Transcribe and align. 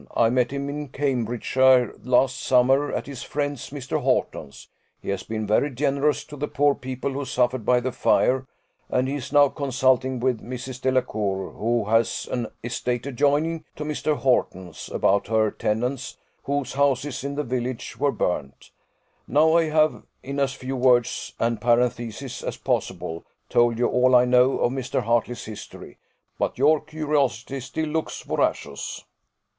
I 0.17 0.31
met 0.31 0.49
him 0.49 0.67
in 0.67 0.87
Cambridgeshire 0.87 1.93
last 2.03 2.41
summer, 2.41 2.91
at 2.91 3.05
his 3.05 3.21
friend 3.21 3.55
Mr. 3.55 4.01
Horton's; 4.01 4.67
he 4.99 5.09
has 5.09 5.21
been 5.21 5.45
very 5.45 5.69
generous 5.69 6.23
to 6.23 6.35
the 6.35 6.47
poor 6.47 6.73
people 6.73 7.11
who 7.11 7.23
suffered 7.23 7.63
by 7.67 7.81
the 7.81 7.91
fire, 7.91 8.47
and 8.89 9.07
he 9.07 9.13
is 9.17 9.31
now 9.31 9.47
consulting 9.47 10.19
with 10.19 10.41
Mrs. 10.41 10.81
Delacour, 10.81 11.51
who 11.51 11.85
has 11.85 12.27
an 12.31 12.47
estate 12.63 13.05
adjoining 13.05 13.63
to 13.75 13.83
Mr. 13.83 14.15
Horton's, 14.17 14.89
about 14.89 15.27
her 15.27 15.51
tenants, 15.51 16.17
whose 16.45 16.73
houses 16.73 17.23
in 17.23 17.35
the 17.35 17.43
village 17.43 17.95
were 17.99 18.11
burnt. 18.11 18.71
Now 19.27 19.53
I 19.55 19.65
have, 19.65 20.01
in 20.23 20.39
as 20.39 20.53
few 20.55 20.77
words 20.77 21.33
and 21.39 21.61
parentheses 21.61 22.41
as 22.43 22.57
possible, 22.57 23.23
told 23.49 23.77
you 23.77 23.87
all 23.87 24.15
I 24.15 24.25
know 24.25 24.57
of 24.61 24.71
Mr. 24.71 25.03
Hartley's 25.03 25.45
history; 25.45 25.99
but 26.39 26.57
your 26.57 26.79
curiosity 26.81 27.59
still 27.59 27.89
looks 27.89 28.23
voracious." 28.23 29.05